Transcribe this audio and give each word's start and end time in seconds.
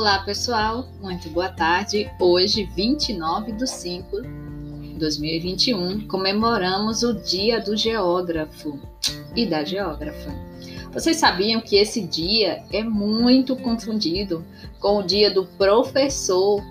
Olá 0.00 0.20
pessoal, 0.20 0.88
muito 0.98 1.28
boa 1.28 1.50
tarde. 1.50 2.10
Hoje, 2.18 2.64
29 2.74 3.52
de 3.52 3.66
5 3.68 4.22
de 4.22 4.94
2021, 4.94 6.08
comemoramos 6.08 7.02
o 7.02 7.12
Dia 7.12 7.60
do 7.60 7.76
Geógrafo 7.76 8.80
e 9.36 9.44
da 9.44 9.62
Geógrafa. 9.62 10.34
Vocês 10.90 11.18
sabiam 11.18 11.60
que 11.60 11.76
esse 11.76 12.00
dia 12.00 12.64
é 12.72 12.82
muito 12.82 13.54
confundido 13.56 14.42
com 14.80 15.00
o 15.00 15.02
dia 15.02 15.30
do 15.30 15.44
professor 15.44 16.64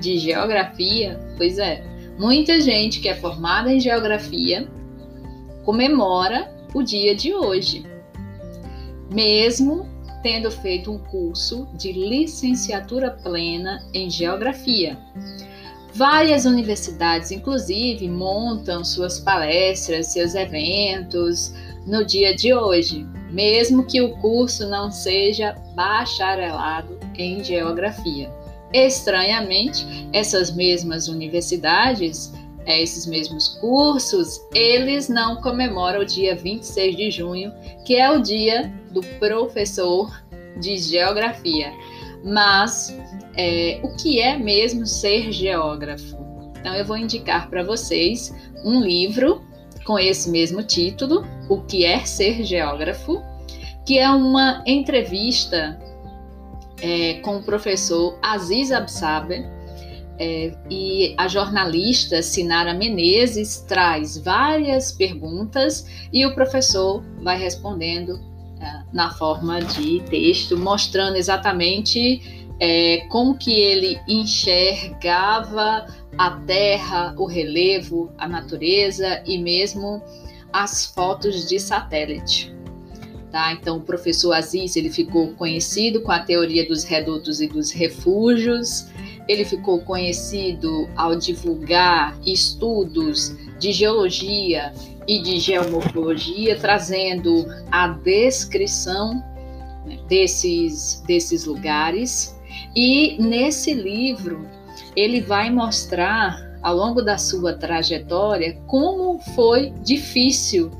de 0.00 0.16
geografia? 0.16 1.18
Pois 1.36 1.58
é, 1.58 1.82
muita 2.16 2.60
gente 2.60 3.00
que 3.00 3.08
é 3.08 3.16
formada 3.16 3.72
em 3.72 3.80
geografia 3.80 4.68
comemora 5.64 6.54
o 6.72 6.84
dia 6.84 7.16
de 7.16 7.34
hoje, 7.34 7.84
mesmo 9.12 9.95
tendo 10.22 10.50
feito 10.50 10.92
um 10.92 10.98
curso 10.98 11.68
de 11.74 11.92
licenciatura 11.92 13.10
plena 13.10 13.82
em 13.92 14.10
geografia. 14.10 14.98
Várias 15.94 16.44
universidades, 16.44 17.30
inclusive, 17.30 18.08
montam 18.08 18.84
suas 18.84 19.18
palestras, 19.18 20.08
seus 20.08 20.34
eventos 20.34 21.54
no 21.86 22.04
dia 22.04 22.34
de 22.34 22.52
hoje, 22.52 23.06
mesmo 23.30 23.86
que 23.86 24.02
o 24.02 24.16
curso 24.18 24.68
não 24.68 24.90
seja 24.90 25.54
bacharelado 25.74 26.98
em 27.16 27.42
geografia. 27.42 28.30
Estranhamente, 28.72 29.86
essas 30.12 30.50
mesmas 30.50 31.08
universidades, 31.08 32.32
é, 32.66 32.82
esses 32.82 33.06
mesmos 33.06 33.48
cursos, 33.60 34.40
eles 34.52 35.08
não 35.08 35.40
comemoram 35.40 36.00
o 36.00 36.04
dia 36.04 36.34
26 36.34 36.96
de 36.96 37.10
junho, 37.10 37.52
que 37.84 37.96
é 37.96 38.10
o 38.10 38.20
dia 38.20 38.72
do 38.90 39.00
professor 39.18 40.12
de 40.60 40.76
geografia. 40.76 41.72
Mas 42.24 42.96
é, 43.36 43.78
o 43.82 43.94
que 43.96 44.20
é 44.20 44.36
mesmo 44.36 44.84
ser 44.84 45.30
geógrafo? 45.30 46.16
Então, 46.58 46.74
eu 46.74 46.84
vou 46.84 46.96
indicar 46.96 47.48
para 47.48 47.62
vocês 47.62 48.34
um 48.64 48.80
livro 48.80 49.40
com 49.84 49.96
esse 49.98 50.28
mesmo 50.28 50.64
título, 50.64 51.24
O 51.48 51.60
que 51.62 51.84
é 51.84 52.04
ser 52.04 52.42
geógrafo, 52.42 53.22
que 53.86 53.98
é 53.98 54.10
uma 54.10 54.64
entrevista 54.66 55.78
é, 56.82 57.14
com 57.20 57.36
o 57.36 57.42
professor 57.42 58.18
Aziz 58.20 58.72
Absaber. 58.72 59.48
É, 60.18 60.52
e 60.70 61.14
a 61.18 61.28
jornalista 61.28 62.22
Sinara 62.22 62.72
Menezes 62.72 63.64
traz 63.68 64.16
várias 64.16 64.90
perguntas 64.92 65.86
e 66.12 66.24
o 66.24 66.34
professor 66.34 67.02
vai 67.22 67.38
respondendo 67.38 68.18
na 68.92 69.10
forma 69.10 69.60
de 69.60 70.00
texto, 70.08 70.56
mostrando 70.56 71.16
exatamente 71.16 72.48
é, 72.58 73.06
como 73.10 73.36
que 73.36 73.52
ele 73.52 74.00
enxergava 74.08 75.86
a 76.16 76.30
terra, 76.46 77.14
o 77.18 77.26
relevo, 77.26 78.10
a 78.16 78.26
natureza 78.26 79.22
e 79.26 79.36
mesmo 79.36 80.02
as 80.52 80.86
fotos 80.86 81.46
de 81.46 81.60
satélite. 81.60 82.55
Tá? 83.36 83.52
Então, 83.52 83.76
o 83.76 83.80
professor 83.82 84.32
Aziz 84.32 84.76
ele 84.76 84.88
ficou 84.88 85.28
conhecido 85.34 86.00
com 86.00 86.10
a 86.10 86.20
teoria 86.20 86.66
dos 86.66 86.84
redutos 86.84 87.38
e 87.38 87.46
dos 87.46 87.70
refúgios. 87.70 88.86
Ele 89.28 89.44
ficou 89.44 89.78
conhecido 89.82 90.88
ao 90.96 91.14
divulgar 91.14 92.18
estudos 92.24 93.36
de 93.58 93.72
geologia 93.72 94.72
e 95.06 95.20
de 95.20 95.38
geomorfologia, 95.38 96.58
trazendo 96.58 97.44
a 97.70 97.88
descrição 97.88 99.22
né, 99.84 99.98
desses, 100.08 101.02
desses 101.06 101.44
lugares. 101.44 102.34
E 102.74 103.18
nesse 103.22 103.74
livro, 103.74 104.48
ele 104.96 105.20
vai 105.20 105.50
mostrar, 105.50 106.58
ao 106.62 106.74
longo 106.74 107.02
da 107.02 107.18
sua 107.18 107.52
trajetória, 107.52 108.58
como 108.66 109.18
foi 109.34 109.74
difícil 109.84 110.70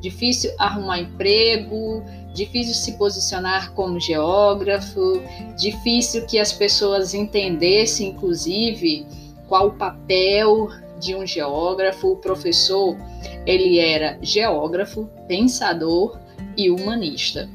difícil 0.00 0.50
arrumar 0.58 1.00
emprego, 1.00 2.02
difícil 2.34 2.74
se 2.74 2.92
posicionar 2.92 3.72
como 3.72 3.98
geógrafo, 3.98 5.22
difícil 5.58 6.26
que 6.26 6.38
as 6.38 6.52
pessoas 6.52 7.14
entendessem, 7.14 8.10
inclusive, 8.10 9.06
qual 9.48 9.68
o 9.68 9.72
papel 9.72 10.68
de 11.00 11.14
um 11.14 11.26
geógrafo. 11.26 12.12
O 12.12 12.16
professor, 12.16 12.96
ele 13.46 13.78
era 13.78 14.18
geógrafo, 14.22 15.08
pensador 15.26 16.18
e 16.56 16.70
humanista. 16.70 17.48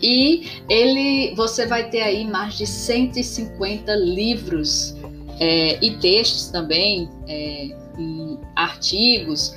E 0.00 0.62
ele, 0.68 1.34
você 1.34 1.66
vai 1.66 1.90
ter 1.90 2.02
aí 2.02 2.24
mais 2.24 2.56
de 2.56 2.66
150 2.66 3.94
livros 3.94 4.94
é, 5.40 5.84
e 5.84 5.96
textos 5.96 6.48
também, 6.48 7.08
é, 7.26 7.70
artigos 8.54 9.54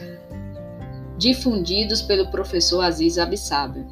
difundidos 1.21 2.01
pelo 2.01 2.31
professor 2.31 2.81
Aziz 2.81 3.19
Abissab. 3.19 3.85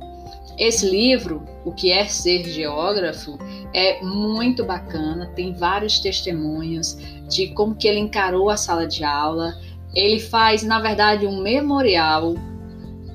Esse 0.57 0.89
livro, 0.89 1.45
O 1.63 1.71
que 1.71 1.91
é 1.91 2.05
ser 2.05 2.43
geógrafo, 2.49 3.37
é 3.71 4.01
muito 4.01 4.65
bacana, 4.65 5.27
tem 5.35 5.53
vários 5.53 5.99
testemunhos 5.99 6.97
de 7.29 7.49
como 7.49 7.75
que 7.75 7.87
ele 7.87 7.99
encarou 7.99 8.49
a 8.49 8.57
sala 8.57 8.87
de 8.87 9.03
aula. 9.03 9.53
Ele 9.93 10.19
faz, 10.19 10.63
na 10.63 10.79
verdade, 10.79 11.27
um 11.27 11.39
memorial 11.39 12.33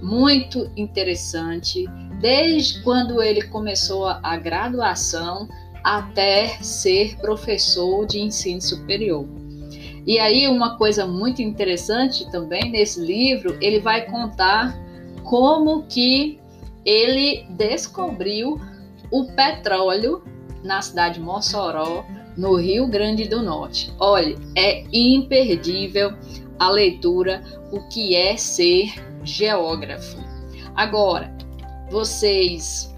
muito 0.00 0.70
interessante, 0.76 1.84
desde 2.20 2.82
quando 2.82 3.20
ele 3.20 3.42
começou 3.42 4.06
a 4.06 4.36
graduação 4.36 5.48
até 5.82 6.56
ser 6.62 7.16
professor 7.16 8.06
de 8.06 8.20
ensino 8.20 8.60
superior. 8.60 9.26
E 10.06 10.18
aí, 10.18 10.46
uma 10.48 10.76
coisa 10.76 11.06
muito 11.06 11.40
interessante 11.40 12.30
também 12.30 12.70
nesse 12.70 13.00
livro, 13.00 13.56
ele 13.60 13.80
vai 13.80 14.06
contar 14.06 14.76
como 15.24 15.84
que 15.84 16.38
ele 16.84 17.46
descobriu 17.50 18.60
o 19.10 19.24
petróleo 19.32 20.22
na 20.62 20.82
cidade 20.82 21.14
de 21.14 21.20
Mossoró, 21.20 22.04
no 22.36 22.56
Rio 22.56 22.86
Grande 22.86 23.28
do 23.28 23.42
Norte. 23.42 23.92
Olha, 23.98 24.36
é 24.56 24.84
imperdível 24.92 26.12
a 26.58 26.70
leitura 26.70 27.42
o 27.72 27.80
que 27.88 28.14
é 28.14 28.36
ser 28.36 28.92
geógrafo. 29.22 30.18
Agora, 30.74 31.34
vocês 31.90 32.93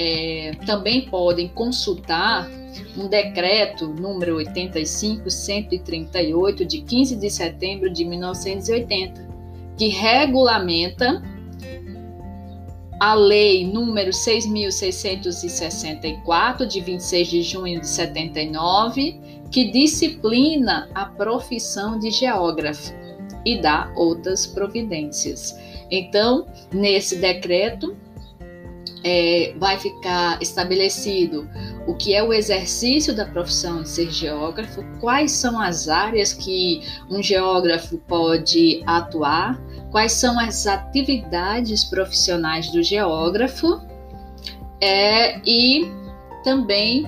é, 0.00 0.52
também 0.64 1.06
podem 1.06 1.48
consultar 1.48 2.48
um 2.96 3.08
decreto 3.08 3.88
número 3.88 4.36
85-138 4.36 6.64
de 6.64 6.82
15 6.82 7.16
de 7.16 7.28
setembro 7.28 7.90
de 7.90 8.04
1980, 8.04 9.26
que 9.76 9.88
regulamenta 9.88 11.20
a 13.00 13.14
lei 13.14 13.66
número 13.66 14.12
6664 14.12 16.64
de 16.64 16.80
26 16.80 17.28
de 17.28 17.42
junho 17.42 17.80
de 17.80 17.88
79, 17.88 19.20
que 19.50 19.72
disciplina 19.72 20.88
a 20.94 21.06
profissão 21.06 21.98
de 21.98 22.12
geógrafo 22.12 22.94
e 23.44 23.60
dá 23.60 23.92
outras 23.96 24.46
providências. 24.46 25.58
Então, 25.90 26.46
nesse 26.72 27.16
decreto, 27.16 27.96
é, 29.04 29.54
vai 29.58 29.78
ficar 29.78 30.40
estabelecido 30.42 31.48
o 31.86 31.94
que 31.94 32.14
é 32.14 32.22
o 32.22 32.32
exercício 32.32 33.14
da 33.14 33.24
profissão 33.24 33.82
de 33.82 33.88
ser 33.88 34.10
geógrafo, 34.10 34.84
quais 35.00 35.32
são 35.32 35.60
as 35.60 35.88
áreas 35.88 36.32
que 36.32 36.82
um 37.10 37.22
geógrafo 37.22 37.98
pode 37.98 38.82
atuar, 38.86 39.60
quais 39.90 40.12
são 40.12 40.38
as 40.38 40.66
atividades 40.66 41.84
profissionais 41.84 42.70
do 42.72 42.82
geógrafo 42.82 43.80
é, 44.80 45.40
e 45.46 45.90
também 46.44 47.06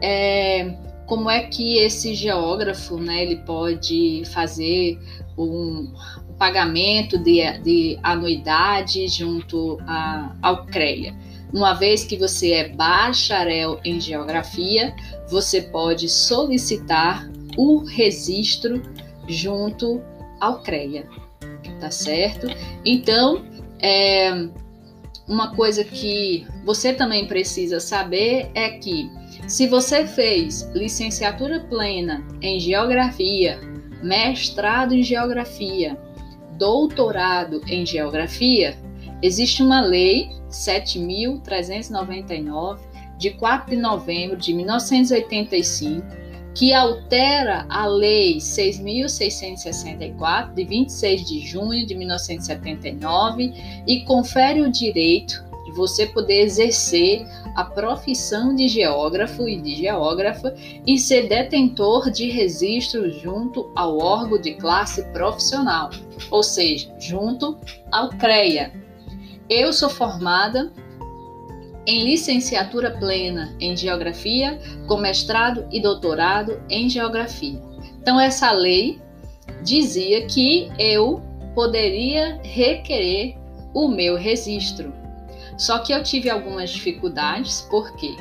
é, 0.00 0.74
como 1.06 1.28
é 1.28 1.42
que 1.42 1.78
esse 1.78 2.14
geógrafo 2.14 2.96
né, 2.96 3.22
ele 3.22 3.36
pode 3.36 4.22
fazer 4.26 4.98
um, 5.36 5.92
pagamento 6.38 7.18
de, 7.18 7.40
de 7.60 7.98
anuidade 8.02 9.06
junto 9.08 9.78
a, 9.86 10.34
ao 10.42 10.66
CREA. 10.66 11.14
Uma 11.52 11.74
vez 11.74 12.02
que 12.04 12.16
você 12.16 12.52
é 12.52 12.68
bacharel 12.68 13.78
em 13.84 14.00
geografia, 14.00 14.94
você 15.28 15.62
pode 15.62 16.08
solicitar 16.08 17.30
o 17.56 17.78
registro 17.84 18.82
junto 19.28 20.02
ao 20.40 20.62
CREA, 20.62 21.06
tá 21.80 21.90
certo? 21.90 22.48
Então, 22.84 23.44
é, 23.80 24.48
uma 25.28 25.54
coisa 25.54 25.84
que 25.84 26.46
você 26.64 26.92
também 26.92 27.26
precisa 27.26 27.78
saber 27.78 28.50
é 28.54 28.70
que 28.70 29.10
se 29.46 29.66
você 29.66 30.06
fez 30.06 30.70
licenciatura 30.74 31.60
plena 31.60 32.26
em 32.42 32.58
geografia, 32.58 33.58
mestrado 34.02 34.92
em 34.92 35.02
geografia, 35.02 35.98
doutorado 36.56 37.60
em 37.68 37.86
geografia, 37.86 38.76
existe 39.22 39.62
uma 39.62 39.80
lei 39.80 40.30
7.399 40.50 42.80
de 43.18 43.30
4 43.30 43.70
de 43.70 43.76
novembro 43.76 44.36
de 44.36 44.52
1985, 44.52 46.04
que 46.54 46.72
altera 46.72 47.66
a 47.68 47.86
Lei 47.86 48.36
6.664, 48.36 50.54
de 50.54 50.64
26 50.64 51.26
de 51.26 51.40
junho 51.40 51.84
de 51.86 51.94
1979, 51.94 53.52
e 53.86 54.00
confere 54.04 54.60
o 54.60 54.70
direito 54.70 55.44
você 55.74 56.06
poder 56.06 56.42
exercer 56.42 57.26
a 57.54 57.64
profissão 57.64 58.54
de 58.54 58.68
geógrafo 58.68 59.48
e 59.48 59.60
de 59.60 59.74
geógrafa 59.74 60.54
e 60.86 60.98
ser 60.98 61.28
detentor 61.28 62.10
de 62.10 62.30
registro 62.30 63.10
junto 63.10 63.70
ao 63.74 63.98
órgão 63.98 64.40
de 64.40 64.54
classe 64.54 65.02
profissional, 65.12 65.90
ou 66.30 66.42
seja, 66.42 66.88
junto 66.98 67.58
ao 67.90 68.10
CREA. 68.10 68.72
Eu 69.48 69.72
sou 69.72 69.90
formada 69.90 70.72
em 71.86 72.04
licenciatura 72.04 72.90
plena 72.90 73.54
em 73.60 73.76
geografia, 73.76 74.58
com 74.86 74.96
mestrado 74.96 75.66
e 75.70 75.80
doutorado 75.80 76.62
em 76.70 76.88
geografia. 76.88 77.60
Então, 78.00 78.18
essa 78.18 78.50
lei 78.52 79.00
dizia 79.62 80.26
que 80.26 80.70
eu 80.78 81.22
poderia 81.54 82.40
requerer 82.42 83.36
o 83.72 83.88
meu 83.88 84.16
registro. 84.16 84.92
Só 85.56 85.78
que 85.78 85.92
eu 85.92 86.02
tive 86.02 86.28
algumas 86.30 86.70
dificuldades, 86.70 87.66
porque 87.70 88.16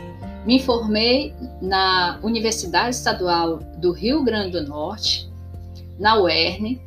me 0.45 0.59
formei 0.59 1.33
na 1.61 2.19
Universidade 2.21 2.95
Estadual 2.95 3.59
do 3.77 3.91
Rio 3.91 4.23
Grande 4.23 4.51
do 4.51 4.67
Norte, 4.67 5.29
na 5.99 6.19
UERN. 6.19 6.79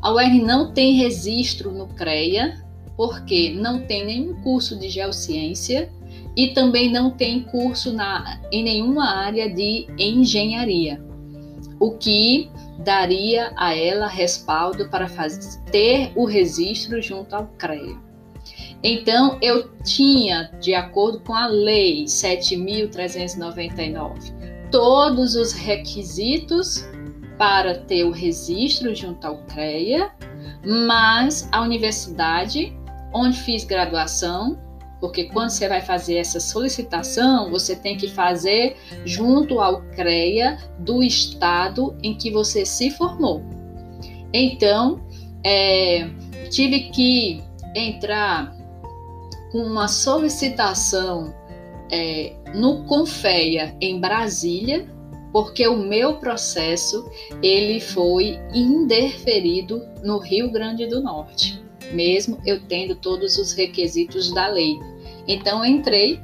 A 0.00 0.12
UERN 0.12 0.42
não 0.42 0.72
tem 0.72 0.94
registro 0.94 1.70
no 1.72 1.86
CREA, 1.88 2.62
porque 2.96 3.50
não 3.50 3.80
tem 3.80 4.04
nenhum 4.04 4.34
curso 4.42 4.78
de 4.78 4.88
geociência 4.88 5.90
e 6.36 6.48
também 6.48 6.90
não 6.90 7.10
tem 7.10 7.42
curso 7.42 7.92
na, 7.92 8.40
em 8.50 8.62
nenhuma 8.62 9.08
área 9.08 9.52
de 9.52 9.86
engenharia, 9.98 11.02
o 11.78 11.92
que 11.92 12.50
daria 12.78 13.52
a 13.56 13.74
ela 13.74 14.06
respaldo 14.06 14.88
para 14.88 15.08
ter 15.70 16.12
o 16.16 16.24
registro 16.24 17.00
junto 17.00 17.34
ao 17.34 17.46
CREA. 17.58 18.11
Então, 18.82 19.38
eu 19.40 19.70
tinha, 19.84 20.50
de 20.60 20.74
acordo 20.74 21.20
com 21.20 21.32
a 21.34 21.46
Lei 21.46 22.04
7.399, 22.04 24.68
todos 24.70 25.36
os 25.36 25.52
requisitos 25.52 26.84
para 27.38 27.78
ter 27.78 28.04
o 28.04 28.10
registro 28.10 28.94
junto 28.94 29.26
ao 29.26 29.38
CREA, 29.44 30.12
mas 30.64 31.48
a 31.52 31.62
universidade 31.62 32.76
onde 33.12 33.36
fiz 33.38 33.64
graduação 33.64 34.58
porque 35.02 35.24
quando 35.24 35.50
você 35.50 35.68
vai 35.68 35.80
fazer 35.80 36.14
essa 36.14 36.38
solicitação, 36.38 37.50
você 37.50 37.74
tem 37.74 37.96
que 37.96 38.06
fazer 38.06 38.76
junto 39.04 39.58
ao 39.58 39.82
CREA 39.96 40.56
do 40.78 41.02
estado 41.02 41.98
em 42.04 42.14
que 42.14 42.30
você 42.30 42.64
se 42.64 42.88
formou. 42.92 43.42
Então, 44.32 45.04
é, 45.42 46.08
tive 46.50 46.82
que 46.90 47.42
entrar 47.74 48.56
com 49.52 49.58
uma 49.58 49.86
solicitação 49.86 51.32
é, 51.90 52.32
no 52.54 52.84
Confeia 52.84 53.76
em 53.80 54.00
Brasília, 54.00 54.88
porque 55.30 55.68
o 55.68 55.76
meu 55.76 56.14
processo 56.14 57.08
ele 57.42 57.78
foi 57.78 58.40
indeferido 58.54 59.82
no 60.02 60.18
Rio 60.18 60.50
Grande 60.50 60.86
do 60.86 61.02
Norte, 61.02 61.62
mesmo 61.92 62.38
eu 62.46 62.60
tendo 62.66 62.96
todos 62.96 63.36
os 63.36 63.52
requisitos 63.52 64.32
da 64.32 64.48
lei. 64.48 64.80
Então 65.28 65.64
entrei 65.64 66.18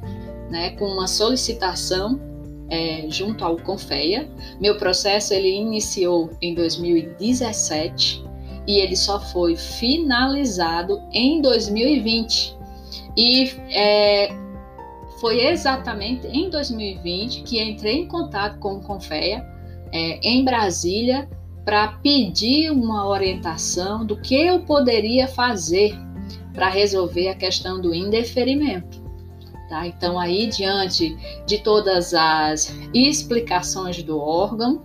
né, 0.49 0.71
com 0.71 0.85
uma 0.85 1.07
solicitação 1.07 2.19
é, 2.69 3.05
junto 3.09 3.45
ao 3.45 3.57
Confeia. 3.57 4.29
Meu 4.59 4.77
processo 4.77 5.33
ele 5.33 5.49
iniciou 5.49 6.31
em 6.41 6.55
2017 6.55 8.23
e 8.67 8.79
ele 8.79 8.95
só 8.95 9.19
foi 9.19 9.55
finalizado 9.55 11.01
em 11.11 11.41
2020. 11.41 12.58
E 13.17 13.51
é, 13.71 14.29
foi 15.19 15.45
exatamente 15.47 16.27
em 16.27 16.49
2020 16.49 17.43
que 17.43 17.61
entrei 17.61 17.99
em 17.99 18.07
contato 18.07 18.59
com 18.59 18.75
o 18.75 18.81
Confeia 18.81 19.45
é, 19.91 20.19
em 20.27 20.43
Brasília 20.43 21.29
para 21.65 21.89
pedir 22.03 22.71
uma 22.71 23.07
orientação 23.07 24.05
do 24.05 24.17
que 24.17 24.35
eu 24.35 24.61
poderia 24.61 25.27
fazer 25.27 25.95
para 26.53 26.69
resolver 26.69 27.29
a 27.29 27.35
questão 27.35 27.79
do 27.79 27.93
indeferimento. 27.93 29.01
Tá? 29.69 29.85
Então, 29.85 30.19
aí, 30.19 30.47
diante 30.47 31.15
de 31.45 31.59
todas 31.59 32.13
as 32.13 32.75
explicações 32.91 34.01
do 34.01 34.17
órgão 34.17 34.81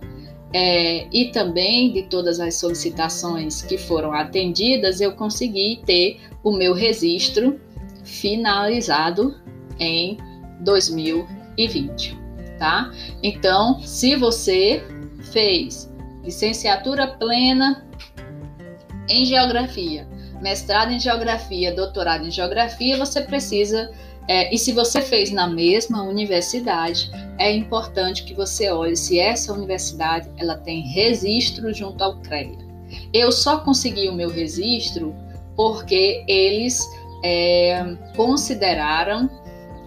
é, 0.53 1.07
e 1.11 1.31
também 1.31 1.91
de 1.91 2.03
todas 2.03 2.39
as 2.39 2.59
solicitações 2.59 3.63
que 3.63 3.79
foram 3.79 4.13
atendidas, 4.13 5.01
eu 5.01 5.13
consegui 5.13 5.81
ter 5.85 6.19
o 6.43 6.51
meu 6.51 6.73
registro 6.73 7.59
finalizado 8.05 9.35
em 9.77 10.17
2020. 10.61 12.17
Tá? 12.57 12.89
Então, 13.21 13.81
se 13.81 14.15
você 14.15 14.81
fez 15.33 15.91
licenciatura 16.23 17.07
plena 17.07 17.85
em 19.09 19.25
geografia 19.25 20.07
mestrado 20.45 20.91
em 20.91 20.99
geografia, 20.99 21.73
doutorado 21.73 22.27
em 22.27 22.31
geografia, 22.31 22.97
você 22.97 23.21
precisa. 23.21 23.91
É, 24.27 24.53
e 24.53 24.57
se 24.57 24.71
você 24.71 25.01
fez 25.01 25.31
na 25.31 25.47
mesma 25.47 26.03
universidade, 26.03 27.11
é 27.39 27.51
importante 27.51 28.23
que 28.23 28.33
você 28.33 28.69
olhe 28.69 28.95
se 28.95 29.19
essa 29.19 29.53
universidade 29.53 30.29
ela 30.37 30.55
tem 30.57 30.81
registro 30.81 31.73
junto 31.73 32.03
ao 32.03 32.17
CREA. 32.21 32.57
Eu 33.11 33.31
só 33.31 33.59
consegui 33.59 34.07
o 34.07 34.13
meu 34.13 34.29
registro 34.29 35.15
porque 35.55 36.23
eles 36.27 36.87
é, 37.25 37.97
consideraram 38.15 39.29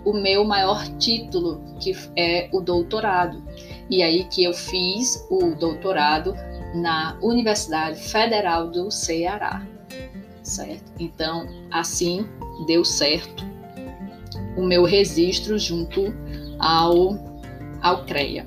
o 0.05 0.13
meu 0.13 0.45
maior 0.45 0.87
título, 0.99 1.63
que 1.81 1.95
é 2.17 2.49
o 2.53 2.61
doutorado. 2.61 3.43
E 3.91 4.03
aí 4.03 4.25
que 4.25 4.45
eu 4.45 4.53
fiz 4.53 5.27
o 5.31 5.55
doutorado 5.55 6.35
na 6.75 7.17
Universidade 7.23 8.01
Federal 8.01 8.69
do 8.71 8.91
Ceará 8.91 9.67
certo? 10.49 10.91
Então, 10.99 11.47
assim 11.71 12.27
deu 12.67 12.85
certo 12.85 13.45
o 14.57 14.63
meu 14.63 14.85
registro 14.85 15.59
junto 15.59 16.13
ao, 16.59 17.17
ao 17.81 18.05
CREA, 18.05 18.47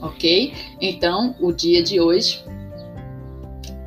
ok? 0.00 0.54
Então, 0.80 1.34
o 1.38 1.52
dia 1.52 1.82
de 1.82 2.00
hoje 2.00 2.42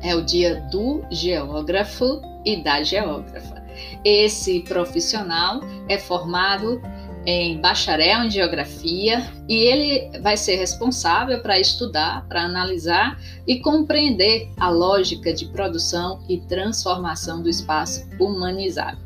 é 0.02 0.14
o 0.14 0.22
dia 0.22 0.60
do 0.70 1.02
geógrafo 1.10 2.20
e 2.44 2.62
da 2.62 2.82
geógrafa. 2.82 3.57
Esse 4.04 4.60
profissional 4.60 5.60
é 5.88 5.98
formado 5.98 6.80
em 7.26 7.60
bacharel 7.60 8.24
em 8.24 8.30
geografia 8.30 9.30
e 9.46 9.54
ele 9.54 10.18
vai 10.20 10.34
ser 10.34 10.56
responsável 10.56 11.42
para 11.42 11.60
estudar, 11.60 12.26
para 12.26 12.42
analisar 12.42 13.20
e 13.46 13.60
compreender 13.60 14.48
a 14.56 14.70
lógica 14.70 15.32
de 15.32 15.44
produção 15.46 16.22
e 16.26 16.38
transformação 16.38 17.42
do 17.42 17.48
espaço 17.48 18.08
humanizado, 18.18 18.98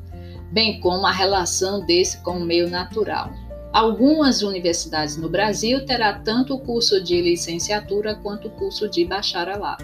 bem 0.52 0.78
como 0.80 1.04
a 1.04 1.10
relação 1.10 1.84
desse 1.84 2.22
com 2.22 2.38
o 2.38 2.44
meio 2.44 2.70
natural. 2.70 3.32
Algumas 3.72 4.42
universidades 4.42 5.16
no 5.16 5.28
Brasil 5.28 5.84
terá 5.86 6.12
tanto 6.12 6.54
o 6.54 6.60
curso 6.60 7.02
de 7.02 7.20
licenciatura 7.20 8.14
quanto 8.14 8.48
o 8.48 8.50
curso 8.52 8.88
de 8.88 9.04
bacharelado. 9.04 9.82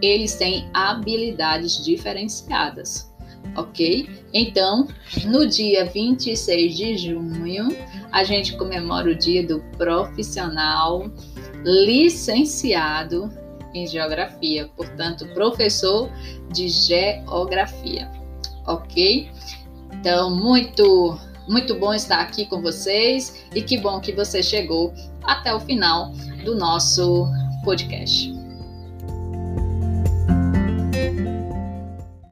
Eles 0.00 0.36
têm 0.36 0.70
habilidades 0.72 1.84
diferenciadas 1.84 3.14
ok? 3.54 4.08
Então, 4.32 4.88
no 5.26 5.46
dia 5.46 5.84
26 5.84 6.76
de 6.76 6.96
junho, 6.96 7.68
a 8.12 8.24
gente 8.24 8.56
comemora 8.56 9.10
o 9.10 9.14
dia 9.14 9.46
do 9.46 9.60
profissional 9.76 11.10
licenciado 11.64 13.30
em 13.74 13.86
geografia, 13.86 14.70
portanto, 14.76 15.26
professor 15.34 16.10
de 16.52 16.68
geografia, 16.68 18.10
ok? 18.66 19.30
Então, 19.92 20.34
muito, 20.34 21.18
muito 21.48 21.74
bom 21.74 21.92
estar 21.92 22.20
aqui 22.20 22.46
com 22.46 22.62
vocês 22.62 23.44
e 23.54 23.62
que 23.62 23.78
bom 23.78 24.00
que 24.00 24.12
você 24.12 24.42
chegou 24.42 24.94
até 25.22 25.54
o 25.54 25.60
final 25.60 26.12
do 26.44 26.54
nosso 26.56 27.26
podcast. 27.64 28.35